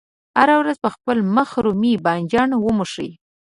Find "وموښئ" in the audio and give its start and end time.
2.57-3.09